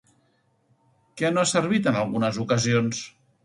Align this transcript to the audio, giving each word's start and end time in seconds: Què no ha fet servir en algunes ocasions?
Què 1.21 1.31
no 1.35 1.43
ha 1.43 1.45
fet 1.45 1.51
servir 1.53 1.83
en 1.95 2.03
algunes 2.03 2.43
ocasions? 2.49 3.07